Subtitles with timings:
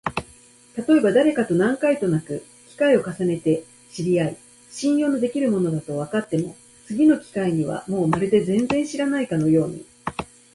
[0.75, 4.37] たとえばだれかと何回となく機会を重ねて知り合い、
[4.71, 6.55] 信用のできる者だとわかっても、
[6.87, 9.85] 次の機会にはもうまるで全然知らないかのように、